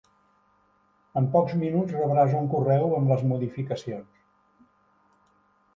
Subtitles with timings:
[1.21, 4.21] En pocs minuts rebràs un correu amb les modificacions.